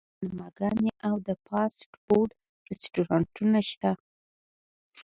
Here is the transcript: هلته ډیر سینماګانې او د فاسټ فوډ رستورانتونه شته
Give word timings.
هلته 0.03 0.09
ډیر 0.13 0.19
سینماګانې 0.23 0.91
او 1.07 1.15
د 1.27 1.29
فاسټ 1.45 1.89
فوډ 2.03 2.29
رستورانتونه 2.69 3.59
شته 3.69 3.91